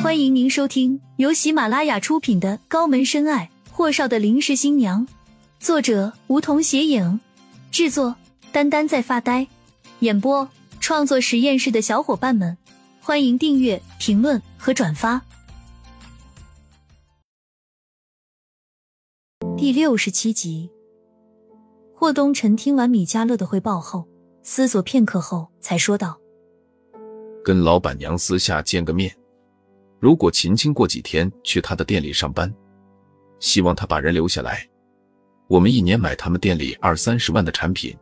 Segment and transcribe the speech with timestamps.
[0.00, 5.04] 欢迎您收听由喜马拉雅出品的《高门深爱：霍少的临时新娘》，
[5.58, 7.18] 作者梧桐斜影，
[7.72, 8.14] 制作
[8.52, 9.48] 丹丹在发呆，
[9.98, 10.48] 演播
[10.78, 12.56] 创作实验室的小伙伴们，
[13.00, 15.20] 欢迎订阅、评论和转发。
[19.56, 20.70] 第六十七集，
[21.92, 24.06] 霍东辰听完米迦勒的汇报后，
[24.44, 26.16] 思索片刻后才说道
[27.44, 29.12] ：“跟老板娘私下见个面。”
[30.00, 32.52] 如果秦青过几天去他的店里上班，
[33.40, 34.68] 希望他把人留下来。
[35.48, 37.96] 我们一年买他们店里二三十万的产品，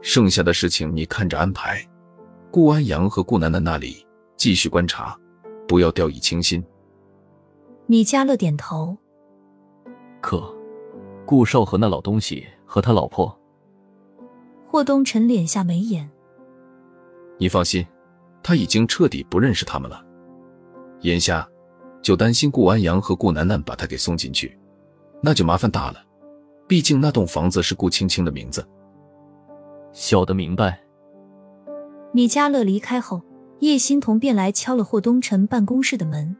[0.00, 1.84] 剩下的事情你看着安排。
[2.50, 4.06] 顾安阳和顾楠楠那里
[4.36, 5.14] 继续观察，
[5.68, 6.64] 不要掉以轻心。
[7.86, 8.96] 米迦勒点头。
[10.22, 10.54] 可，
[11.26, 13.38] 顾少和那老东西和他老婆。
[14.66, 16.10] 霍东辰敛下眉眼。
[17.38, 17.86] 你放心，
[18.42, 20.05] 他已经彻底不认识他们了。
[21.06, 21.48] 眼下，
[22.02, 24.58] 就担心顾安阳和顾楠楠把他给送进去，
[25.22, 26.04] 那就麻烦大了。
[26.66, 28.66] 毕竟那栋房子是顾青青的名字。
[29.92, 30.80] 小的明白。
[32.12, 33.22] 米迦勒离开后，
[33.60, 36.36] 叶欣桐便来敲了霍东辰办公室的门。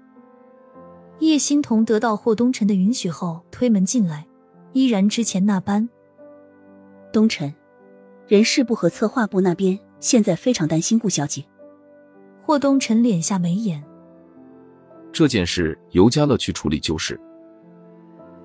[1.20, 4.26] 叶欣桐得到霍东辰的允许后，推门进来，
[4.72, 5.88] 依然之前那般。
[7.12, 7.54] 东辰，
[8.26, 11.44] 人事部和策划部那边现在非常担心顾小姐。
[12.44, 13.84] 霍东辰敛下眉眼。
[15.16, 17.18] 这件事由家乐去处理就是。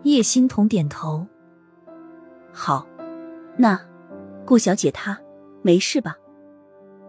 [0.04, 1.28] 叶欣桐点头。
[2.54, 2.88] 好，
[3.58, 3.78] 那
[4.46, 5.20] 顾小姐她
[5.62, 6.16] 没事吧？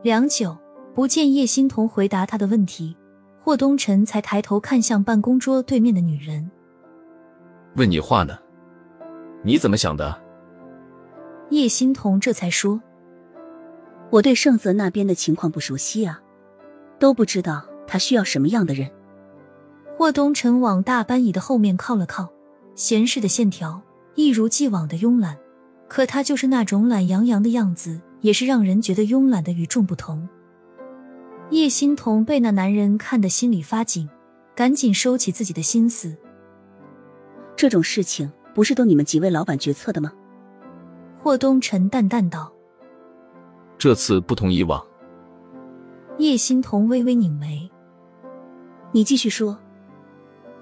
[0.03, 0.59] 良久
[0.97, 2.97] 不见叶欣桐回答他的问题，
[3.41, 6.51] 霍东辰才抬头看向办公桌对面的女人。
[7.77, 8.37] 问你话呢，
[9.45, 10.21] 你怎么想的？
[11.51, 12.83] 叶欣桐这才说
[14.11, 16.21] ：“我对盛泽那边的情况不熟悉啊，
[16.99, 18.91] 都不知道他需要什么样的人。”
[20.03, 22.29] 霍东辰往大班椅的后面靠了靠，
[22.75, 23.81] 闲适的线条
[24.17, 25.39] 一如既往的慵懒，
[25.87, 30.29] 可他就是那种懒洋洋的样子，也是让人觉得慵懒的与众不同。
[31.51, 34.11] 叶欣桐被那男人看得心里发紧，
[34.57, 36.17] 赶紧收起自己的心思。
[37.55, 40.13] 这种事情不是都你们几位老板决策的吗？
[41.23, 42.53] 霍东辰淡淡道
[43.79, 44.85] ：“这次不同以往。”
[46.19, 47.71] 叶欣桐微微拧眉
[48.91, 49.57] ：“你继续说。”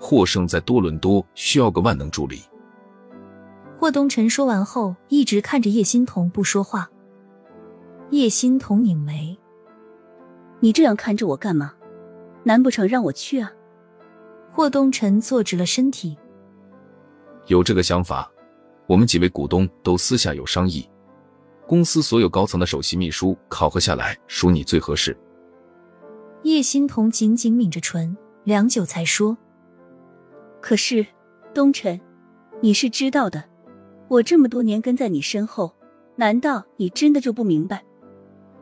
[0.01, 2.41] 霍胜在多伦多需要个万能助理。
[3.79, 6.91] 霍东辰说完后，一直看着叶欣桐不说话。
[8.11, 9.39] 叶欣桐拧眉
[10.59, 11.75] ：“你这样看着我干嘛？
[12.43, 13.53] 难不成让我去啊？”
[14.51, 16.17] 霍东辰坐直了身体
[17.47, 18.29] ：“有这个想法，
[18.87, 20.89] 我们几位股东都私下有商议，
[21.67, 25.17] 公司所有高层的首席秘书考核下来，属你最合适。”
[26.43, 29.37] 叶欣桐紧紧抿着唇，良久才说。
[30.61, 31.07] 可是，
[31.55, 31.99] 东辰，
[32.61, 33.43] 你是知道的，
[34.09, 35.75] 我这么多年跟在你身后，
[36.17, 37.83] 难道你真的就不明白，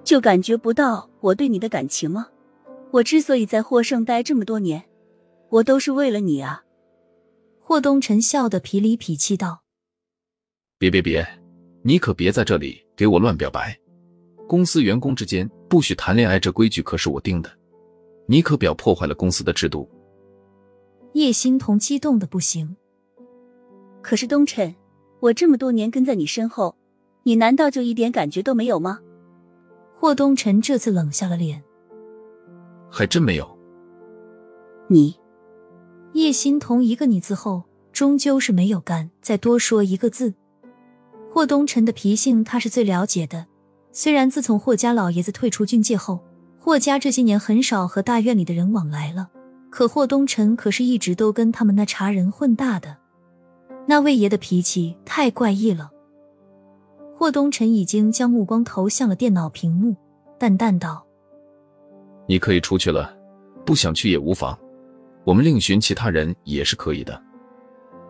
[0.05, 2.29] 就感觉不到我对你的感情吗？
[2.91, 4.85] 我之所以在霍盛待这么多年，
[5.51, 6.63] 我都是为了你啊！
[7.61, 9.63] 霍东辰笑得痞里痞气道
[10.79, 11.27] ：“别别别，
[11.83, 13.79] 你可别在这里给我乱表白。
[14.47, 17.51] 公司员工之间不许谈恋爱，这规矩可是我定的，
[18.27, 19.87] 你可别破坏了公司的制度。”
[21.19, 22.77] 叶欣桐激动的不行。
[24.01, 24.73] 可是东辰，
[25.19, 26.77] 我这么多年跟在你身后，
[27.25, 29.01] 你难道就一点感觉都没有吗？
[29.99, 31.61] 霍东辰这次冷下了脸，
[32.89, 33.59] 还真没有。
[34.87, 35.17] 你，
[36.13, 40.33] 叶欣桐一个“你”字后，终究是没有敢再多说一个字。
[41.33, 43.49] 霍东辰的脾性他是最了解的，
[43.91, 46.21] 虽然自从霍家老爷子退出军界后，
[46.61, 49.31] 霍家这些年很少和大院里的人往来了。
[49.71, 52.97] 可霍东辰可是一直都跟他们那茬人混大的，
[53.87, 55.91] 那魏爷的脾气太怪异了。
[57.17, 59.95] 霍东辰已经将目光投向了电脑屏幕，
[60.39, 61.05] 淡淡道
[62.27, 63.15] ：“你可以出去了，
[63.65, 64.59] 不想去也无妨，
[65.25, 67.21] 我们另寻其他人也是可以的。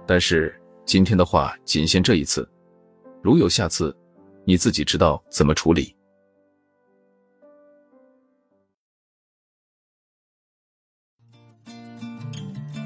[0.06, 0.54] 但是
[0.84, 2.48] 今天的话仅限这一次，
[3.22, 3.94] 如有下次，
[4.44, 5.94] 你自己知道怎么处理。”